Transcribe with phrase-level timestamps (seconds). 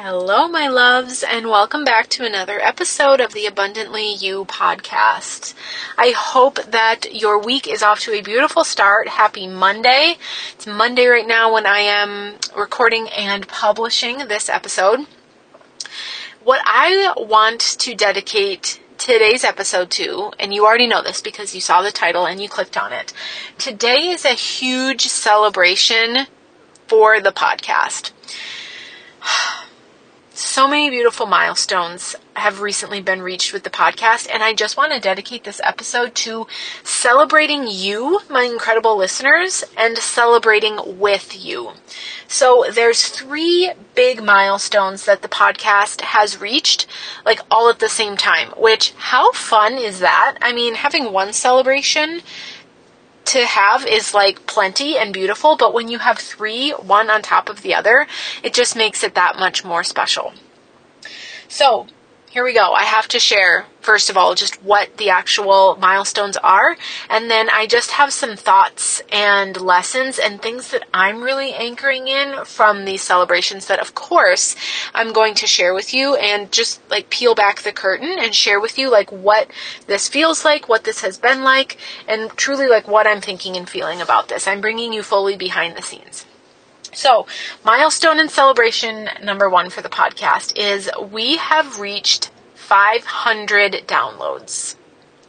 [0.00, 5.54] Hello, my loves, and welcome back to another episode of the Abundantly You podcast.
[5.98, 9.08] I hope that your week is off to a beautiful start.
[9.08, 10.14] Happy Monday.
[10.52, 15.00] It's Monday right now when I am recording and publishing this episode.
[16.44, 21.60] What I want to dedicate today's episode to, and you already know this because you
[21.60, 23.12] saw the title and you clicked on it.
[23.58, 26.28] Today is a huge celebration
[26.86, 28.12] for the podcast
[30.38, 34.92] so many beautiful milestones have recently been reached with the podcast, and I just want
[34.92, 36.46] to dedicate this episode to
[36.84, 41.72] celebrating you, my incredible listeners, and celebrating with you.
[42.28, 46.86] So there's three big milestones that the podcast has reached,
[47.26, 50.38] like all at the same time, which how fun is that?
[50.40, 52.20] I mean, having one celebration
[53.28, 57.48] to have is like plenty and beautiful, but when you have three, one on top
[57.48, 58.06] of the other,
[58.42, 60.32] it just makes it that much more special.
[61.48, 61.86] So,
[62.30, 62.72] here we go.
[62.72, 66.76] I have to share, first of all, just what the actual milestones are.
[67.08, 72.06] And then I just have some thoughts and lessons and things that I'm really anchoring
[72.06, 74.56] in from these celebrations that, of course,
[74.94, 78.60] I'm going to share with you and just like peel back the curtain and share
[78.60, 79.50] with you like what
[79.86, 83.68] this feels like, what this has been like, and truly like what I'm thinking and
[83.68, 84.46] feeling about this.
[84.46, 86.26] I'm bringing you fully behind the scenes.
[86.92, 87.26] So,
[87.64, 94.74] milestone and celebration number one for the podcast is we have reached 500 downloads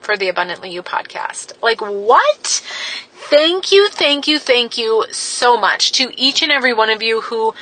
[0.02, 1.54] for the Abundantly You podcast.
[1.62, 2.64] Like, what?
[3.14, 7.22] Thank you, thank you, thank you so much to each and every one of you
[7.22, 7.54] who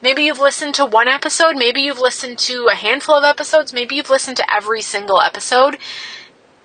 [0.00, 3.96] maybe you've listened to one episode, maybe you've listened to a handful of episodes, maybe
[3.96, 5.78] you've listened to every single episode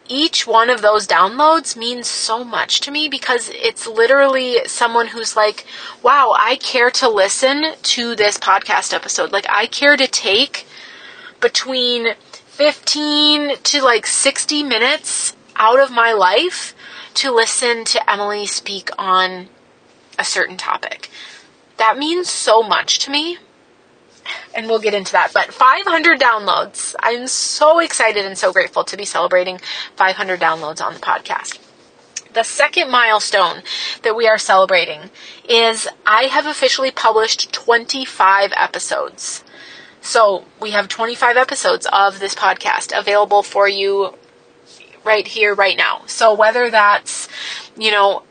[0.08, 5.36] each one of those downloads means so much to me because it's literally someone who's
[5.36, 5.66] like,
[6.04, 9.32] wow, I care to listen to this podcast episode.
[9.32, 10.68] Like, I care to take
[11.40, 16.76] between 15 to like 60 minutes out of my life
[17.16, 19.48] to listen to Emily speak on
[20.20, 21.10] a certain topic.
[21.78, 23.38] That means so much to me
[24.54, 25.32] and we'll get into that.
[25.34, 26.96] But 500 downloads.
[27.00, 29.60] I'm so excited and so grateful to be celebrating
[29.96, 31.60] 500 downloads on the podcast.
[32.34, 33.62] The second milestone
[34.04, 35.10] that we are celebrating
[35.50, 39.44] is I have officially published 25 episodes.
[40.00, 44.16] So we have 25 episodes of this podcast available for you
[45.04, 46.04] right here, right now.
[46.06, 47.28] So whether that's,
[47.78, 48.24] you know,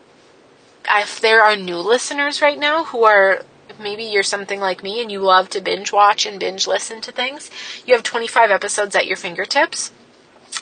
[0.89, 3.45] if there are new listeners right now who are
[3.81, 7.13] maybe you're something like me and you love to binge watch and binge listen to
[7.13, 7.51] things,
[7.87, 9.91] you have 25 episodes at your fingertips.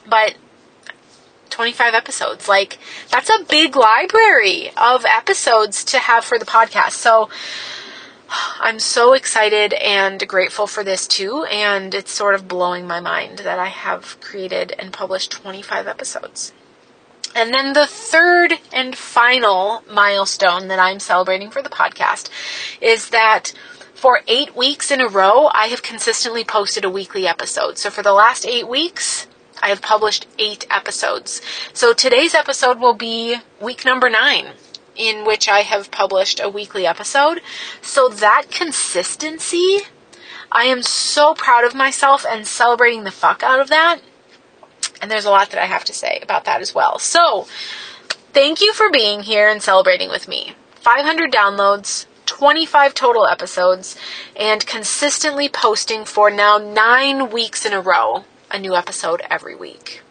[0.07, 0.37] But
[1.51, 2.79] 25 episodes, like,
[3.11, 6.93] that's a big library of episodes to have for the podcast.
[6.93, 7.29] So,
[8.61, 13.39] I'm so excited and grateful for this too, and it's sort of blowing my mind
[13.39, 16.53] that I have created and published 25 episodes.
[17.35, 22.31] And then the third and final milestone that I'm celebrating for the podcast
[22.81, 23.53] is that
[23.95, 27.79] for eight weeks in a row, I have consistently posted a weekly episode.
[27.79, 29.27] So for the last eight weeks,
[29.61, 31.43] I have published eight episodes.
[31.73, 34.51] So today's episode will be week number nine
[34.95, 37.41] in which I have published a weekly episode.
[37.81, 39.81] So that consistency,
[40.51, 44.01] I am so proud of myself and celebrating the fuck out of that.
[45.01, 46.99] And there's a lot that I have to say about that as well.
[46.99, 47.47] So,
[48.33, 50.55] thank you for being here and celebrating with me.
[50.77, 53.97] 500 downloads, 25 total episodes,
[54.37, 60.03] and consistently posting for now nine weeks in a row a new episode every week.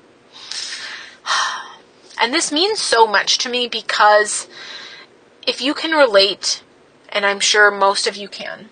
[2.19, 4.47] And this means so much to me because
[5.45, 6.63] if you can relate,
[7.09, 8.69] and I'm sure most of you can,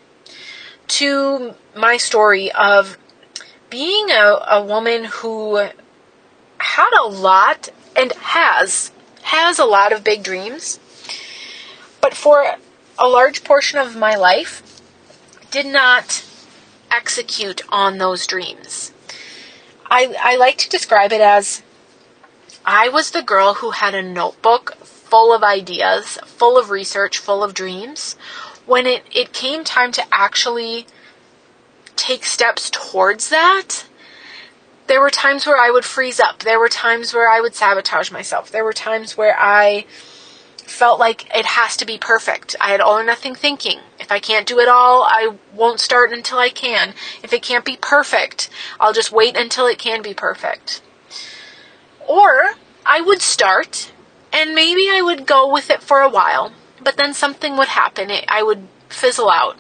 [0.88, 2.98] to my story of
[3.70, 5.70] being a, a woman who
[6.76, 8.92] had a lot and has
[9.22, 10.78] has a lot of big dreams,
[12.02, 12.58] but for
[13.00, 14.82] a large portion of my life
[15.52, 16.26] did not
[16.92, 18.92] execute on those dreams.
[19.90, 21.64] I, I like to describe it as
[22.66, 27.42] I was the girl who had a notebook full of ideas, full of research, full
[27.42, 28.18] of dreams.
[28.66, 30.88] When it, it came time to actually
[31.96, 33.86] take steps towards that,
[34.88, 36.40] there were times where I would freeze up.
[36.40, 38.52] There were times where I would sabotage myself.
[38.52, 39.86] There were times where I
[40.58, 42.56] felt like it has to be perfect.
[42.60, 43.80] I had all or nothing thinking.
[44.00, 46.94] If I can't do it all, I won't start until I can.
[47.24, 48.50] If it can't be perfect,
[48.80, 50.82] I'll just wait until it can be perfect.
[52.08, 52.56] Or
[52.86, 53.92] I would start
[54.32, 56.52] and maybe I would go with it for a while,
[56.84, 58.12] but then something would happen.
[58.12, 59.58] It, I would fizzle out.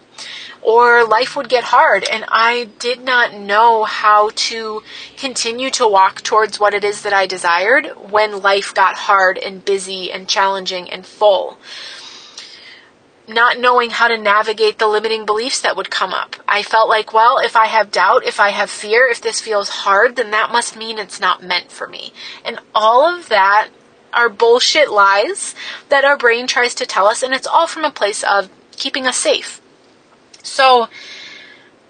[0.62, 4.82] Or life would get hard and I did not know how to
[5.16, 9.64] continue to walk towards what it is that I desired when life got hard and
[9.64, 11.60] busy and challenging and full.
[13.28, 16.36] Not knowing how to navigate the limiting beliefs that would come up.
[16.48, 19.70] I felt like, well, if I have doubt, if I have fear, if this feels
[19.70, 22.14] hard, then that must mean it's not meant for me.
[22.44, 23.70] And all of that
[24.14, 25.56] are bullshit lies
[25.90, 29.06] that our brain tries to tell us, and it's all from a place of keeping
[29.08, 29.60] us safe.
[30.46, 30.90] So,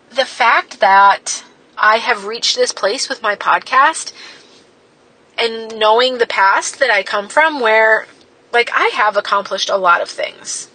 [0.10, 1.44] the fact that
[1.78, 4.14] I have reached this place with my podcast
[5.38, 8.08] and knowing the past that I come from, where,
[8.54, 10.70] like, I have accomplished a lot of things,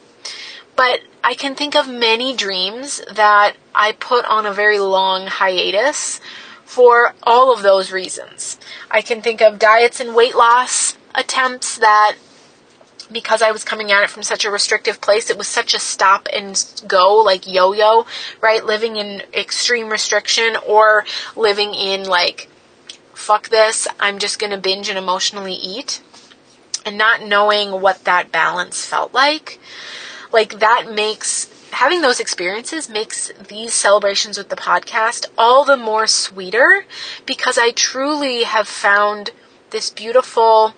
[0.76, 6.20] but I can think of many dreams that I put on a very long hiatus
[6.64, 8.58] for all of those reasons.
[8.90, 12.16] I can think of diets and weight loss attempts that
[13.12, 15.78] because I was coming at it from such a restrictive place, it was such a
[15.78, 18.06] stop and go, like yo yo,
[18.40, 18.64] right?
[18.64, 21.04] Living in extreme restriction or
[21.36, 22.48] living in like,
[23.14, 26.02] fuck this, I'm just gonna binge and emotionally eat.
[26.86, 29.60] And not knowing what that balance felt like.
[30.32, 36.06] Like, that makes, having those experiences makes these celebrations with the podcast all the more
[36.06, 36.86] sweeter
[37.26, 39.32] because I truly have found
[39.70, 40.74] this beautiful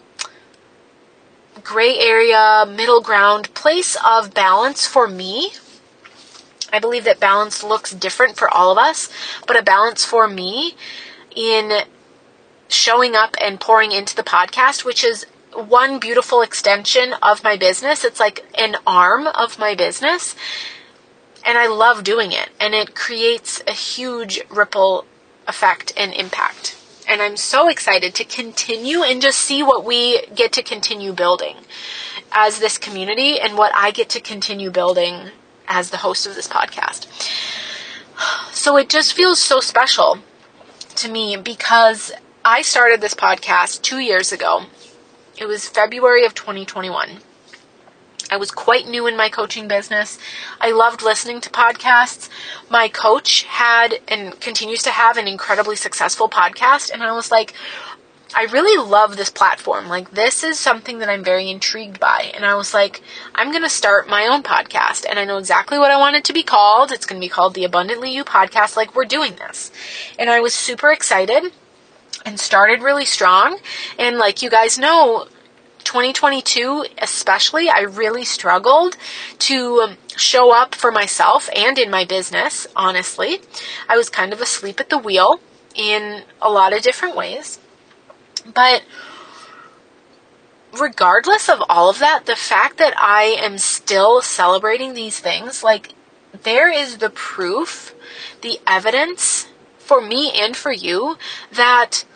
[1.64, 5.53] gray area, middle ground place of balance for me.
[6.73, 9.11] I believe that balance looks different for all of us,
[9.47, 10.75] but a balance for me
[11.37, 11.82] in
[12.69, 18.05] showing up and pouring into the podcast, which is one beautiful extension of my business.
[18.05, 20.35] It's like an arm of my business.
[21.44, 22.49] And I love doing it.
[22.58, 25.05] And it creates a huge ripple
[25.47, 30.53] effect and impact and I'm so excited to continue and just see what we get
[30.53, 31.57] to continue building
[32.33, 35.31] as this community and what I get to continue building
[35.69, 37.07] as the host of this podcast.
[38.53, 40.19] So it just feels so special
[40.97, 42.13] to me because
[42.45, 44.65] I started this podcast two years ago.
[45.39, 47.19] It was February of 2021.
[48.32, 50.19] I was quite new in my coaching business.
[50.58, 52.31] I loved listening to podcasts.
[52.70, 57.52] My coach had and continues to have an incredibly successful podcast, and I was like,
[58.34, 59.87] I really love this platform.
[59.88, 62.32] Like, this is something that I'm very intrigued by.
[62.34, 63.02] And I was like,
[63.34, 65.05] I'm going to start my own podcast.
[65.06, 66.90] And I know exactly what I want it to be called.
[66.90, 68.75] It's going to be called the Abundantly You Podcast.
[68.75, 69.70] Like, we're doing this.
[70.19, 71.52] And I was super excited
[72.25, 73.58] and started really strong.
[73.99, 75.26] And like you guys know,
[75.84, 78.96] 2022 especially i really struggled
[79.38, 83.40] to um, show up for myself and in my business honestly.
[83.88, 85.40] I was kind of asleep at the wheel
[85.75, 87.58] in a lot of different ways.
[88.52, 88.82] But
[90.73, 95.93] regardless of all of that the fact that i am still celebrating these things like
[96.44, 97.94] there is the proof
[98.40, 101.19] the evidence for me and for you
[101.52, 102.06] that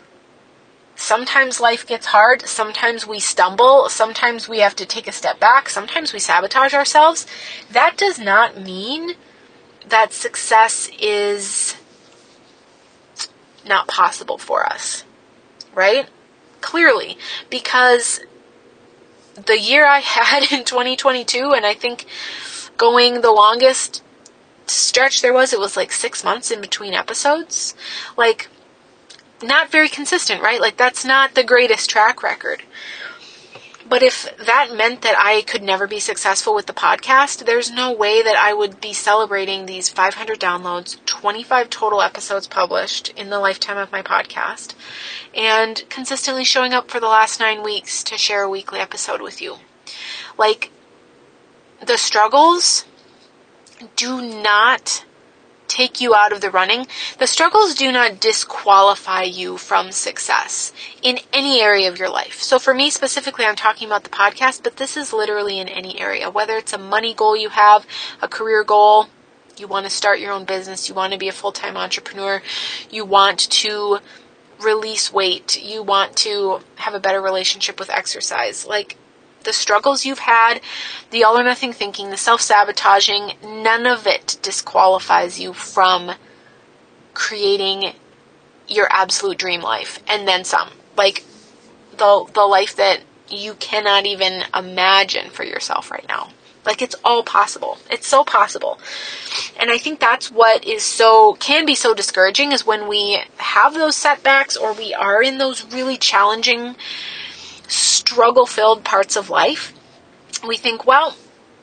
[0.96, 2.43] Sometimes life gets hard.
[2.46, 3.88] Sometimes we stumble.
[3.90, 5.69] Sometimes we have to take a step back.
[5.69, 7.26] Sometimes we sabotage ourselves.
[7.70, 9.12] That does not mean
[9.87, 11.76] that success is
[13.64, 15.04] not possible for us,
[15.75, 16.08] right?
[16.62, 17.19] Clearly,
[17.50, 18.20] because
[19.34, 22.06] the year I had in 2022, and I think
[22.78, 24.02] going the longest
[24.66, 27.75] stretch there was, it was like six months in between episodes.
[28.16, 28.49] Like,
[29.43, 30.61] not very consistent, right?
[30.61, 32.62] Like that's not the greatest track record.
[33.88, 37.93] But if that meant that I could never be successful with the podcast, there's no
[37.93, 43.38] way that I would be celebrating these 500 downloads, 25 total episodes published in the
[43.38, 44.75] lifetime of my podcast,
[45.35, 49.40] and consistently showing up for the last nine weeks to share a weekly episode with
[49.40, 49.59] you.
[50.37, 50.73] Like,
[51.85, 52.87] the struggles
[53.95, 55.05] do not
[55.68, 56.87] take you out of the running,
[57.18, 62.40] the struggles do not disqualify you from success in any area of your life.
[62.42, 66.00] So for me specifically, I'm talking about the podcast, but this is literally in any
[66.00, 67.87] area, whether it's a money goal you have,
[68.23, 69.08] a career goal,
[69.56, 72.42] you want to start your own business, you want to be a full-time entrepreneur,
[72.90, 73.99] you want to
[74.61, 78.66] release weight, you want to have a better relationship with exercise.
[78.66, 78.96] Like
[79.47, 80.61] the struggles you've had,
[81.11, 86.12] the all or nothing thinking, the self sabotaging, none of it disqualifies you from
[87.15, 87.95] creating
[88.69, 90.69] your absolute dream life and then some.
[90.97, 91.25] Like
[91.97, 96.29] the the life that you cannot even imagine for yourself right now.
[96.67, 97.79] Like it's all possible.
[97.91, 98.79] It's so possible.
[99.59, 103.75] And I think that's what is so can be so discouraging is when we have
[103.75, 106.75] those setbacks or we are in those really challenging
[107.68, 109.73] struggle filled parts of life,
[110.46, 111.16] we think, well,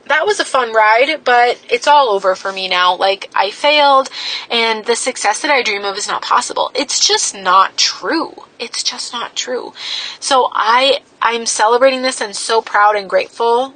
[0.06, 2.94] that was a fun ride, but it's all over for me now.
[2.96, 4.10] Like, I failed,
[4.50, 6.70] and the success that I dream of is not possible.
[6.74, 8.34] It's just not true.
[8.58, 9.72] It's just not true.
[10.20, 13.74] So I, I'm celebrating this and so proud and grateful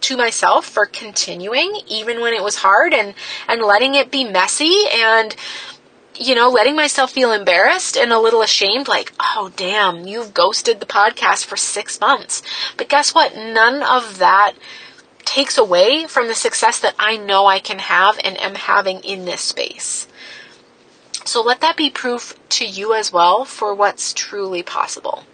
[0.00, 3.14] to myself for continuing, even when it was hard, and,
[3.46, 5.36] and letting it be messy, and,
[6.14, 10.80] you know, letting myself feel embarrassed and a little ashamed, like, oh, damn, you've ghosted
[10.80, 12.42] the podcast for six months.
[12.76, 13.36] But guess what?
[13.36, 14.54] None of that
[15.24, 19.24] takes away from the success that I know I can have and am having in
[19.24, 20.06] this space.
[21.24, 25.24] So let that be proof to you as well for what's truly possible.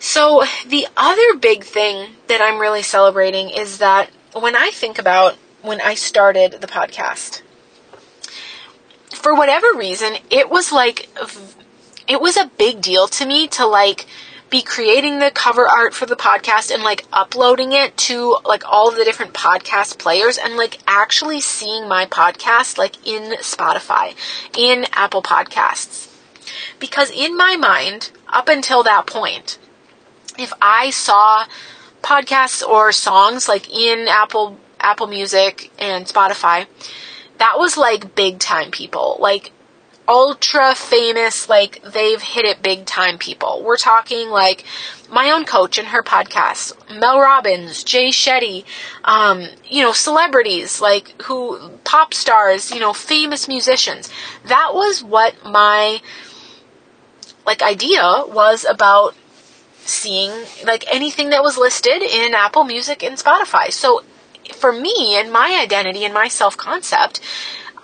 [0.00, 5.36] So, the other big thing that I'm really celebrating is that when I think about
[5.60, 7.42] when I started the podcast,
[9.12, 11.08] for whatever reason, it was like,
[12.06, 14.06] it was a big deal to me to like
[14.50, 18.90] be creating the cover art for the podcast and like uploading it to like all
[18.90, 24.14] the different podcast players and like actually seeing my podcast like in Spotify,
[24.56, 26.06] in Apple Podcasts.
[26.78, 29.58] Because in my mind, up until that point,
[30.38, 31.44] if I saw
[32.02, 36.66] podcasts or songs like in Apple Apple Music and Spotify,
[37.38, 39.16] that was like big time people.
[39.20, 39.52] Like
[40.08, 43.62] ultra famous, like they've hit it big time people.
[43.62, 44.64] We're talking like
[45.10, 48.64] my own coach and her podcast, Mel Robbins, Jay Shetty,
[49.04, 54.10] um, you know, celebrities like who, pop stars, you know, famous musicians.
[54.46, 56.00] That was what my
[57.46, 59.14] like idea was about
[59.80, 60.32] seeing
[60.64, 63.72] like anything that was listed in Apple Music and Spotify.
[63.72, 64.02] So
[64.54, 67.20] for me and my identity and my self concept,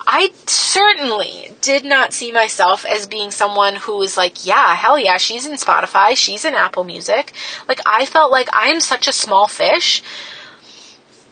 [0.06, 5.16] I certainly did not see myself as being someone who was like, yeah, hell yeah,
[5.16, 7.32] she's in Spotify, she's in Apple Music.
[7.68, 10.02] Like, I felt like I am such a small fish.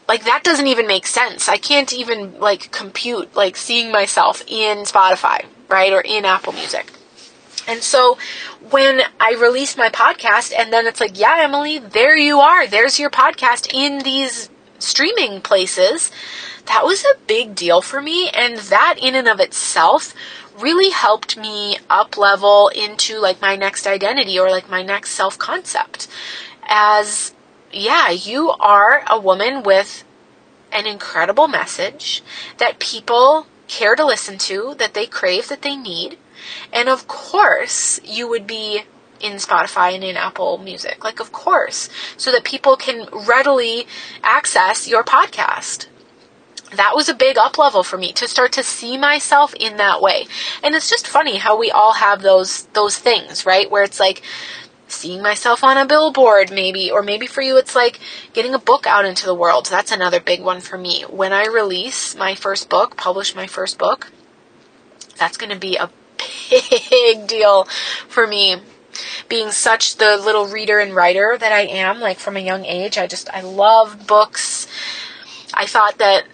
[0.09, 1.49] Like, that doesn't even make sense.
[1.49, 6.91] I can't even, like, compute, like, seeing myself in Spotify, right, or in Apple Music.
[7.69, 8.19] And so
[8.71, 12.67] when I released my podcast, and then it's like, yeah, Emily, there you are.
[12.67, 14.49] There's your podcast in these
[14.83, 16.11] streaming places
[16.67, 18.29] that was a big deal for me.
[18.31, 20.15] And that in and of itself
[20.59, 25.39] really helped me up level into like my next identity or like my next self
[25.39, 26.09] concept.
[26.65, 27.35] As,
[27.73, 30.05] yeah, you are a woman with
[30.71, 32.23] an incredible message
[32.59, 36.19] that people care to listen to, that they crave, that they need.
[36.73, 38.85] And of course, you would be
[39.23, 41.05] in Spotify and in Apple Music.
[41.05, 43.87] Like, of course, so that people can readily
[44.23, 45.87] access your podcast
[46.77, 50.01] that was a big up level for me to start to see myself in that
[50.01, 50.27] way.
[50.63, 53.71] And it's just funny how we all have those those things, right?
[53.71, 54.23] Where it's like
[54.89, 57.99] seeing myself on a billboard maybe or maybe for you it's like
[58.35, 59.67] getting a book out into the world.
[59.67, 61.03] That's another big one for me.
[61.09, 64.11] When I release my first book, publish my first book,
[65.17, 65.91] that's going to be a
[66.51, 67.65] big deal
[68.09, 68.57] for me
[69.29, 72.99] being such the little reader and writer that I am like from a young age.
[72.99, 74.67] I just I love books.
[75.55, 76.25] I thought that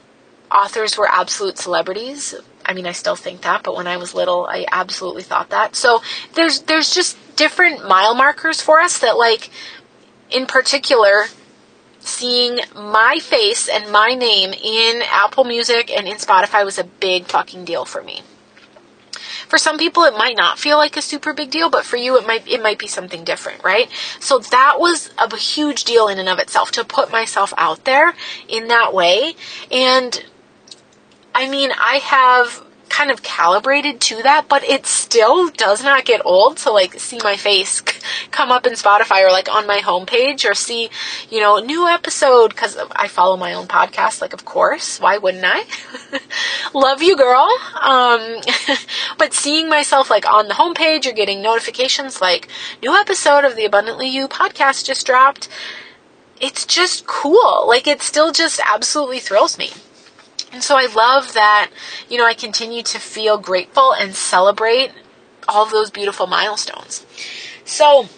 [0.50, 2.35] authors were absolute celebrities.
[2.65, 5.75] I mean, I still think that, but when I was little, I absolutely thought that.
[5.75, 6.03] So
[6.35, 9.50] there's there's just different mile markers for us that like
[10.31, 11.27] in particular
[12.00, 17.27] seeing my face and my name in Apple Music and in Spotify was a big
[17.27, 18.23] fucking deal for me.
[19.49, 22.17] For some people it might not feel like a super big deal, but for you
[22.19, 23.88] it might it might be something different, right?
[24.21, 28.14] So that was a huge deal in and of itself to put myself out there
[28.49, 29.35] in that way
[29.71, 30.25] and
[31.35, 36.21] I mean, I have kind of calibrated to that, but it still does not get
[36.25, 37.80] old to like see my face
[38.30, 40.90] come up in Spotify or like on my homepage or see,
[41.30, 44.21] you know, new episode because I follow my own podcast.
[44.21, 45.64] Like, of course, why wouldn't I?
[46.75, 47.49] Love you, girl.
[47.80, 48.40] Um,
[49.18, 52.49] but seeing myself like on the homepage or getting notifications like
[52.83, 55.49] new episode of the Abundantly You podcast just dropped.
[56.40, 57.64] It's just cool.
[57.66, 59.73] Like, it still just absolutely thrills me.
[60.52, 61.71] And so I love that,
[62.09, 64.93] you know, I continue to feel grateful and celebrate
[65.47, 67.05] all those beautiful milestones.
[67.64, 68.09] So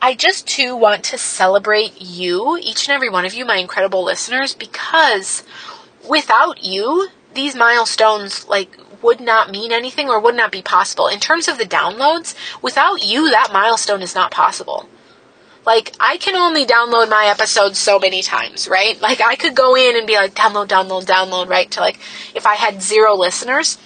[0.00, 4.02] I just too want to celebrate you, each and every one of you, my incredible
[4.02, 5.44] listeners, because
[6.08, 11.06] without you, these milestones like would not mean anything or would not be possible.
[11.06, 14.88] In terms of the downloads, without you, that milestone is not possible.
[15.64, 19.00] Like, I can only download my episodes so many times, right?
[19.00, 21.70] Like, I could go in and be like, download, download, download, right?
[21.72, 21.98] To like,
[22.34, 23.78] if I had zero listeners.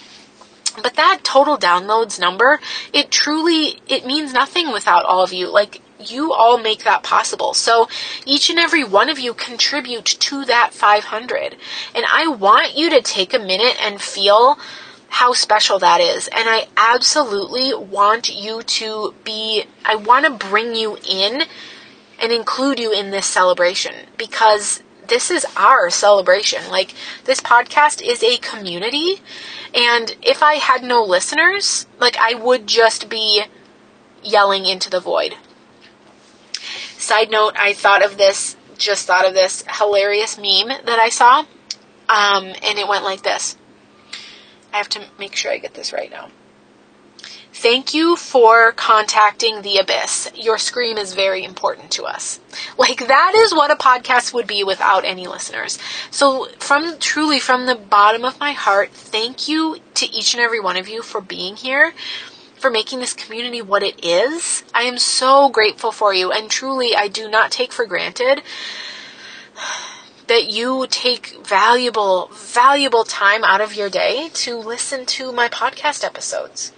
[0.83, 2.61] But that total downloads number,
[2.93, 5.49] it truly, it means nothing without all of you.
[5.49, 7.55] Like, you all make that possible.
[7.55, 7.89] So
[8.25, 11.57] each and every one of you contribute to that 500.
[11.95, 14.59] And I want you to take a minute and feel
[15.09, 16.29] how special that is.
[16.29, 21.43] And I absolutely want you to be, I want to bring you in
[22.21, 26.69] and include you in this celebration because this is our celebration.
[26.71, 26.95] Like,
[27.25, 29.21] this podcast is a community.
[29.75, 33.45] And if I had no listeners, like, I would just be
[34.23, 35.37] yelling into the void.
[36.99, 41.41] Side note, I thought of this, just thought of this hilarious meme that I saw.
[42.09, 43.57] Um, and it went like this.
[44.77, 46.29] I have to make sure I get this right now.
[47.51, 50.31] Thank you for contacting the abyss.
[50.35, 52.41] Your scream is very important to us.
[52.77, 55.79] Like that is what a podcast would be without any listeners.
[56.11, 60.61] So from truly from the bottom of my heart, thank you to each and every
[60.61, 61.95] one of you for being here,
[62.57, 64.63] for making this community what it is.
[64.75, 68.43] I am so grateful for you and truly I do not take for granted
[70.29, 76.05] that you take valuable, valuable time out of your day to listen to my podcast
[76.05, 76.73] episodes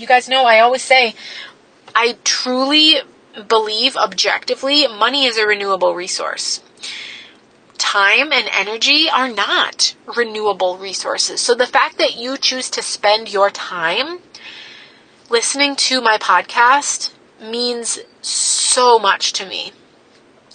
[0.00, 1.14] you guys know I always say
[1.94, 2.96] I truly
[3.48, 6.62] believe objectively money is a renewable resource.
[7.78, 11.40] Time and energy are not renewable resources.
[11.40, 14.20] So the fact that you choose to spend your time
[15.28, 19.72] listening to my podcast means so much to me.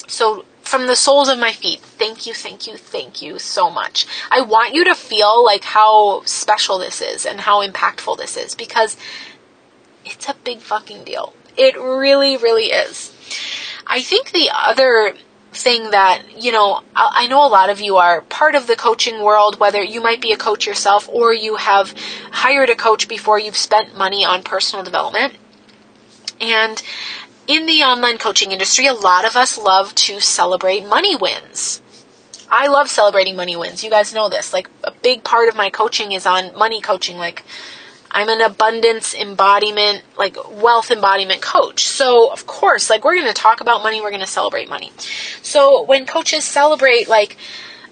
[0.07, 4.07] So from the soles of my feet, thank you, thank you, thank you so much.
[4.31, 8.55] I want you to feel like how special this is and how impactful this is
[8.55, 8.97] because
[10.03, 11.33] it's a big fucking deal.
[11.55, 13.13] It really, really is.
[13.87, 15.13] I think the other
[15.53, 19.23] thing that, you know, I know a lot of you are part of the coaching
[19.23, 21.93] world, whether you might be a coach yourself or you have
[22.31, 25.35] hired a coach before you've spent money on personal development.
[26.41, 26.81] And
[27.47, 31.81] in the online coaching industry, a lot of us love to celebrate money wins.
[32.49, 33.83] I love celebrating money wins.
[33.83, 34.53] You guys know this.
[34.53, 37.43] Like a big part of my coaching is on money coaching, like
[38.11, 41.85] I'm an abundance embodiment, like wealth embodiment coach.
[41.85, 44.93] So, of course, like we're going to talk about money, we're going to celebrate money.
[45.41, 47.35] So, when coaches celebrate, like,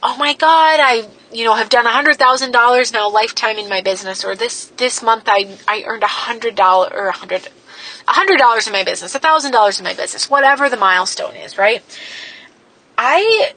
[0.02, 3.68] oh my God, I, you know, have done a hundred thousand dollars now lifetime in
[3.68, 7.50] my business, or this, this month I, I earned a hundred dollar or a hundred,
[8.08, 11.36] a hundred dollars in my business, a thousand dollars in my business, whatever the milestone
[11.36, 11.84] is, right?
[12.98, 13.54] I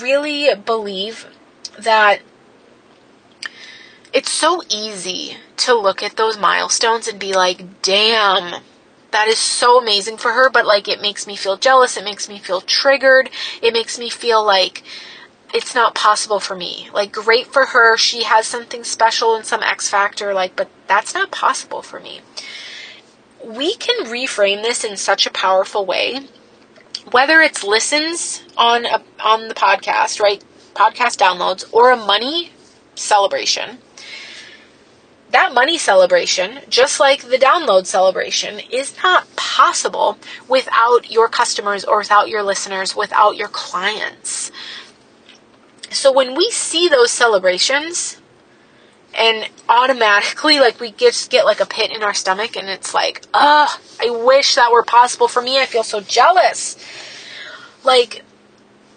[0.00, 1.26] really believe
[1.78, 2.20] that
[4.12, 8.62] it's so easy to look at those milestones and be like, damn,
[9.12, 12.28] that is so amazing for her, but like it makes me feel jealous, it makes
[12.28, 13.30] me feel triggered,
[13.62, 14.82] it makes me feel like
[15.52, 16.88] it's not possible for me.
[16.92, 21.14] Like great for her, she has something special and some X factor like but that's
[21.14, 22.20] not possible for me.
[23.44, 26.20] We can reframe this in such a powerful way.
[27.10, 30.42] Whether it's listens on a, on the podcast, right?
[30.74, 32.52] Podcast downloads or a money
[32.94, 33.78] celebration
[35.30, 41.98] that money celebration, just like the download celebration, is not possible without your customers or
[41.98, 44.50] without your listeners, without your clients.
[45.90, 48.19] So when we see those celebrations,
[49.14, 53.24] and automatically, like, we just get like a pit in our stomach, and it's like,
[53.34, 55.58] ugh, I wish that were possible for me.
[55.60, 56.76] I feel so jealous.
[57.84, 58.22] Like,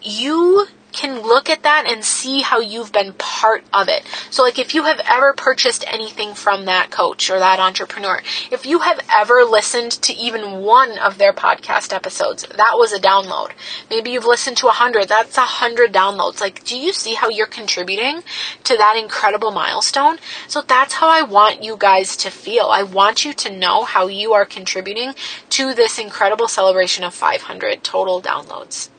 [0.02, 4.04] you can look at that and see how you've been part of it.
[4.30, 8.66] So, like, if you have ever purchased anything from that coach or that entrepreneur, if
[8.66, 13.52] you have ever listened to even one of their podcast episodes, that was a download.
[13.90, 16.40] Maybe you've listened to a hundred, that's a hundred downloads.
[16.40, 18.24] Like, do you see how you're contributing
[18.64, 20.18] to that incredible milestone?
[20.48, 22.68] So, that's how I want you guys to feel.
[22.68, 25.16] I want you to know how you are contributing
[25.50, 28.90] to this incredible celebration of 500 total downloads.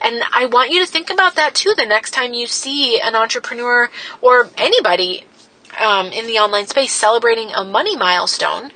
[0.00, 3.14] And I want you to think about that too the next time you see an
[3.14, 5.24] entrepreneur or anybody
[5.78, 8.72] um, in the online space celebrating a money milestone.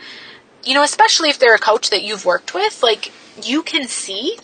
[0.64, 4.37] You know, especially if they're a coach that you've worked with, like you can see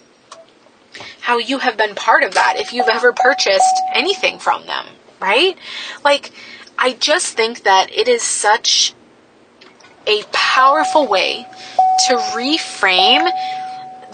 [1.21, 4.87] how you have been part of that if you've ever purchased anything from them,
[5.21, 5.59] right?
[6.05, 6.31] Like,
[6.79, 8.95] I just think that it is such
[10.07, 11.47] a powerful way
[12.07, 13.29] to reframe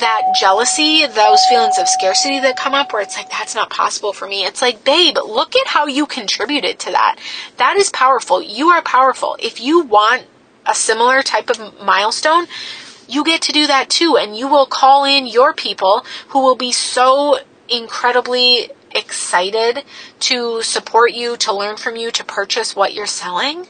[0.03, 4.13] that jealousy, those feelings of scarcity that come up where it's like, that's not possible
[4.13, 4.45] for me.
[4.45, 7.19] It's like, babe, look at how you contributed to that.
[7.57, 8.43] That is powerful.
[8.43, 9.37] You are powerful.
[9.41, 10.27] If you want
[10.67, 12.47] a similar type of milestone,
[13.09, 14.17] you get to do that too.
[14.17, 17.39] And you will call in your people who will be so
[17.69, 19.85] incredibly excited
[20.21, 23.67] to support you, to learn from you, to purchase what you're selling.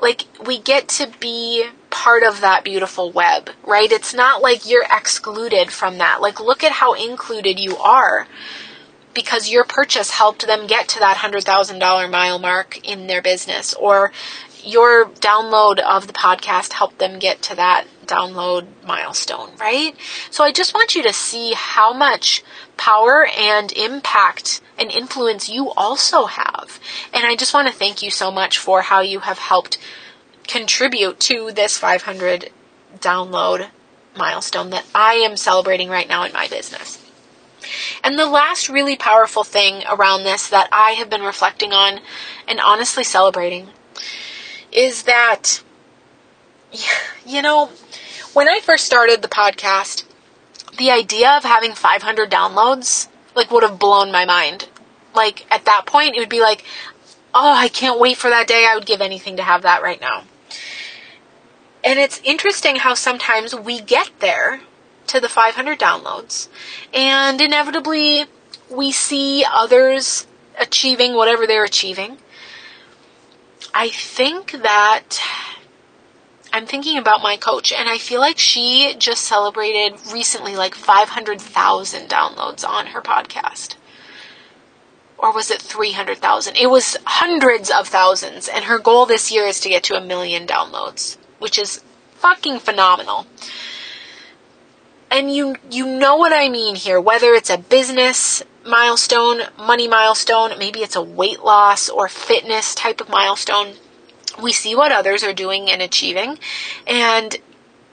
[0.00, 3.90] Like, we get to be part of that beautiful web, right?
[3.90, 6.20] It's not like you're excluded from that.
[6.20, 8.26] Like, look at how included you are
[9.14, 14.10] because your purchase helped them get to that $100,000 mile mark in their business, or
[14.64, 19.94] your download of the podcast helped them get to that download milestone, right?
[20.30, 22.42] So I just want you to see how much
[22.76, 26.80] power and impact and influence you also have.
[27.12, 29.78] And I just want to thank you so much for how you have helped
[30.46, 32.50] contribute to this 500
[32.98, 33.68] download
[34.16, 37.00] milestone that I am celebrating right now in my business.
[38.02, 42.00] And the last really powerful thing around this that I have been reflecting on
[42.46, 43.68] and honestly celebrating
[44.70, 45.62] is that,
[47.26, 47.70] you know,
[48.32, 50.04] when I first started the podcast,
[50.76, 54.68] the idea of having 500 downloads like would have blown my mind.
[55.14, 56.64] Like at that point, it would be like,
[57.34, 58.66] oh, I can't wait for that day.
[58.68, 60.24] I would give anything to have that right now.
[61.84, 64.62] And it's interesting how sometimes we get there
[65.08, 66.48] to the 500 downloads,
[66.94, 68.24] and inevitably
[68.70, 70.26] we see others
[70.58, 72.16] achieving whatever they're achieving.
[73.74, 75.20] I think that
[76.54, 82.08] I'm thinking about my coach, and I feel like she just celebrated recently like 500,000
[82.08, 83.74] downloads on her podcast.
[85.18, 86.56] Or was it 300,000?
[86.56, 90.00] It was hundreds of thousands, and her goal this year is to get to a
[90.00, 91.82] million downloads, which is
[92.16, 93.26] fucking phenomenal.
[95.10, 100.58] And you you know what I mean here, whether it's a business milestone, money milestone,
[100.58, 103.74] maybe it's a weight loss or fitness type of milestone
[104.40, 106.38] we see what others are doing and achieving,
[106.86, 107.36] and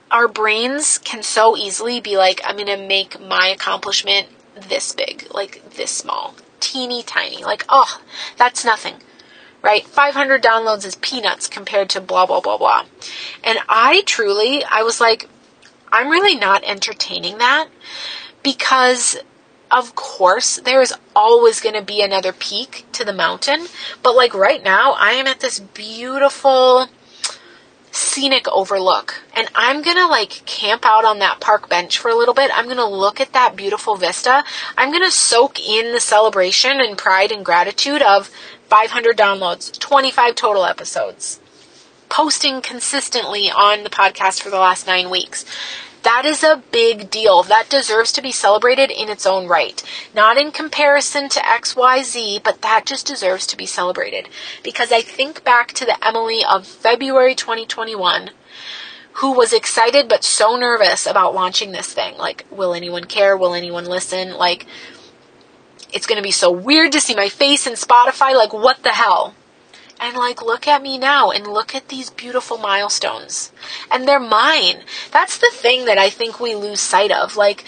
[0.09, 5.27] our brains can so easily be like, I'm going to make my accomplishment this big,
[5.31, 7.43] like this small, teeny tiny.
[7.43, 8.01] Like, oh,
[8.37, 8.95] that's nothing,
[9.61, 9.85] right?
[9.85, 12.85] 500 downloads is peanuts compared to blah, blah, blah, blah.
[13.43, 15.29] And I truly, I was like,
[15.91, 17.69] I'm really not entertaining that
[18.43, 19.17] because
[19.71, 23.67] of course, there is always going to be another peak to the mountain.
[24.03, 26.89] But like right now, I am at this beautiful
[27.91, 29.21] scenic overlook.
[29.35, 32.51] And I'm going to like camp out on that park bench for a little bit.
[32.53, 34.43] I'm going to look at that beautiful vista.
[34.77, 38.29] I'm going to soak in the celebration and pride and gratitude of
[38.67, 41.39] 500 downloads, 25 total episodes,
[42.07, 45.45] posting consistently on the podcast for the last nine weeks.
[46.03, 47.43] That is a big deal.
[47.43, 49.83] That deserves to be celebrated in its own right.
[50.15, 54.27] Not in comparison to XYZ, but that just deserves to be celebrated.
[54.63, 58.31] Because I think back to the Emily of February 2021
[59.15, 62.17] who was excited but so nervous about launching this thing.
[62.17, 63.35] Like, will anyone care?
[63.35, 64.33] Will anyone listen?
[64.37, 64.65] Like,
[65.93, 68.33] it's going to be so weird to see my face in Spotify.
[68.33, 69.35] Like, what the hell?
[70.01, 73.51] And like look at me now and look at these beautiful milestones.
[73.91, 74.81] And they're mine.
[75.11, 77.37] That's the thing that i think we lose sight of.
[77.37, 77.63] Like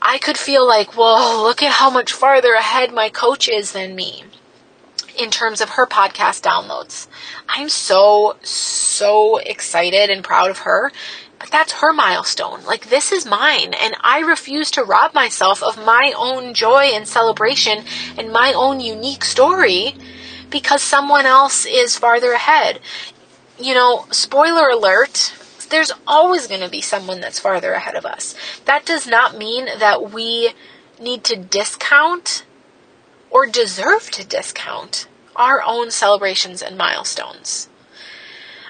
[0.00, 3.94] i could feel like well look at how much farther ahead my coach is than
[3.94, 4.24] me
[5.18, 7.06] in terms of her podcast downloads.
[7.48, 10.90] I'm so so excited and proud of her
[11.38, 12.64] but that's her milestone.
[12.64, 17.06] Like, this is mine, and I refuse to rob myself of my own joy and
[17.06, 17.84] celebration
[18.16, 19.94] and my own unique story
[20.50, 22.80] because someone else is farther ahead.
[23.58, 25.34] You know, spoiler alert,
[25.70, 28.34] there's always going to be someone that's farther ahead of us.
[28.64, 30.52] That does not mean that we
[31.00, 32.44] need to discount
[33.30, 37.68] or deserve to discount our own celebrations and milestones.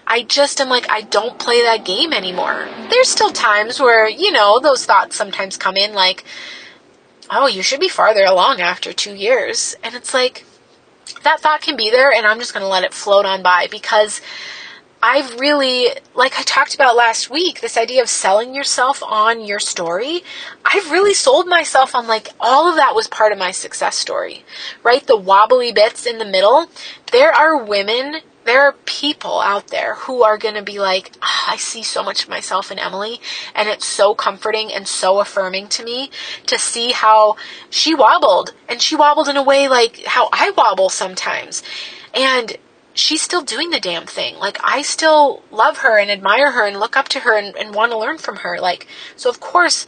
[0.07, 2.69] I just am like, I don't play that game anymore.
[2.91, 6.25] There's still times where, you know, those thoughts sometimes come in like,
[7.29, 9.75] oh, you should be farther along after two years.
[9.83, 10.45] And it's like,
[11.23, 13.69] that thought can be there and I'm just going to let it float on by
[13.71, 14.21] because
[15.03, 19.61] I've really, like I talked about last week, this idea of selling yourself on your
[19.61, 20.23] story.
[20.64, 24.45] I've really sold myself on like all of that was part of my success story,
[24.83, 25.07] right?
[25.07, 26.66] The wobbly bits in the middle.
[27.12, 31.44] There are women there are people out there who are going to be like, oh,
[31.48, 33.20] I see so much of myself in Emily,
[33.54, 36.11] and it's so comforting and so affirming to me
[36.46, 37.37] to see how
[37.68, 41.62] she wobbled, and she wobbled in a way like how I wobble sometimes.
[42.14, 42.56] And
[42.94, 44.37] she's still doing the damn thing.
[44.37, 47.74] Like, I still love her and admire her and look up to her and, and
[47.74, 48.59] want to learn from her.
[48.59, 49.87] Like, so of course,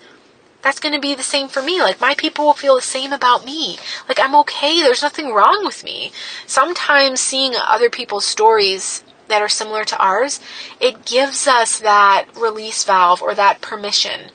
[0.62, 1.80] that's going to be the same for me.
[1.80, 3.78] Like, my people will feel the same about me.
[4.08, 4.80] Like, I'm okay.
[4.80, 6.12] There's nothing wrong with me.
[6.46, 10.40] Sometimes seeing other people's stories that are similar to ours,
[10.80, 14.30] it gives us that release valve or that permission.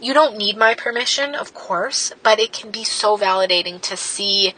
[0.00, 4.54] You don't need my permission, of course, but it can be so validating to see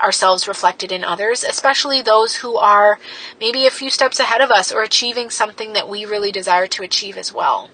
[0.00, 2.98] ourselves reflected in others, especially those who are
[3.40, 6.82] maybe a few steps ahead of us or achieving something that we really desire to
[6.82, 7.70] achieve as well.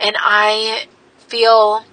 [0.00, 0.86] And I
[1.28, 1.84] feel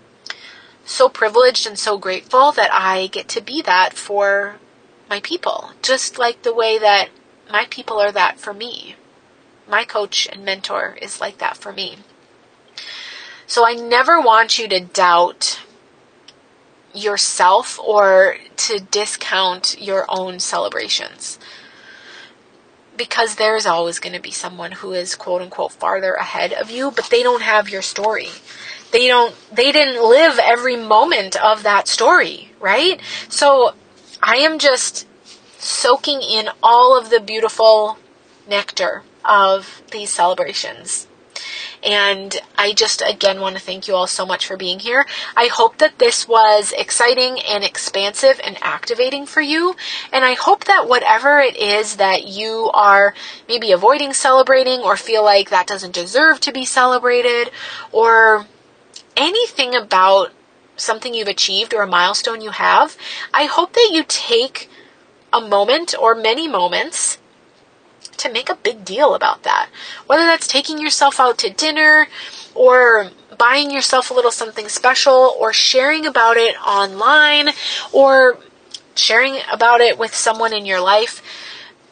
[0.86, 4.58] so privileged and so grateful that I get to be that for
[5.10, 7.10] my people, just like the way that
[7.52, 8.96] my people are that for me.
[9.68, 11.98] My coach and mentor is like that for me.
[13.46, 15.60] So I never want you to doubt
[16.94, 21.40] yourself or to discount your own celebrations.
[22.96, 26.92] Because there's always going to be someone who is quote unquote farther ahead of you,
[26.92, 28.30] but they don't have your story.
[28.92, 33.00] They don't, they didn't live every moment of that story, right?
[33.30, 33.74] So
[34.22, 35.08] I am just
[35.58, 37.98] soaking in all of the beautiful
[38.48, 41.08] nectar of these celebrations.
[41.84, 45.06] And I just again want to thank you all so much for being here.
[45.36, 49.76] I hope that this was exciting and expansive and activating for you.
[50.14, 53.16] And I hope that whatever it is that you are
[53.48, 57.50] maybe avoiding celebrating or feel like that doesn't deserve to be celebrated
[57.92, 58.46] or
[59.16, 60.32] anything about
[60.76, 62.98] something you've achieved or a milestone you have,
[63.34, 64.70] I hope that you take
[65.32, 67.18] a moment or many moments
[68.18, 69.70] to make a big deal about that.
[70.08, 72.08] Whether that's taking yourself out to dinner
[72.54, 77.50] or buying yourself a little something special or sharing about it online
[77.92, 78.38] or
[78.96, 81.22] sharing about it with someone in your life.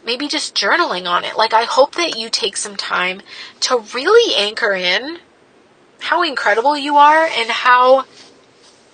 [0.05, 1.37] Maybe just journaling on it.
[1.37, 3.21] Like, I hope that you take some time
[3.61, 5.19] to really anchor in
[5.99, 8.05] how incredible you are and how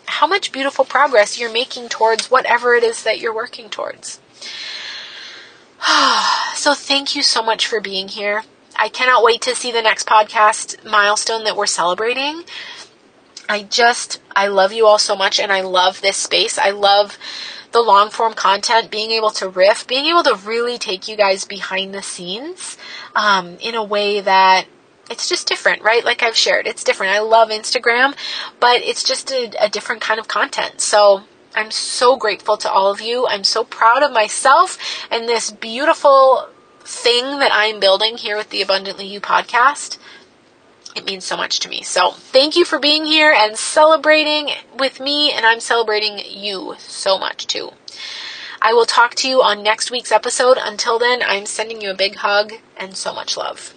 [0.07, 4.19] how much beautiful progress you're making towards whatever it is that you're working towards.
[6.53, 8.43] so thank you so much for being here.
[8.75, 12.43] I cannot wait to see the next podcast milestone that we're celebrating.
[13.47, 16.57] I just, I love you all so much and I love this space.
[16.57, 17.17] I love
[17.71, 21.45] the long form content, being able to riff, being able to really take you guys
[21.45, 22.77] behind the scenes
[23.15, 24.65] um, in a way that
[25.09, 26.03] it's just different, right?
[26.03, 27.13] Like I've shared, it's different.
[27.13, 28.15] I love Instagram,
[28.59, 30.81] but it's just a, a different kind of content.
[30.81, 31.23] So
[31.55, 33.27] I'm so grateful to all of you.
[33.27, 34.77] I'm so proud of myself
[35.11, 36.49] and this beautiful
[36.81, 39.97] thing that I'm building here with the Abundantly You podcast.
[40.95, 41.83] It means so much to me.
[41.83, 47.19] So, thank you for being here and celebrating with me, and I'm celebrating you so
[47.19, 47.71] much too.
[48.61, 50.57] I will talk to you on next week's episode.
[50.57, 53.74] Until then, I'm sending you a big hug and so much love.